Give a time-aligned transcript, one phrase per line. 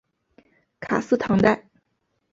[0.79, 1.67] 卡斯唐代。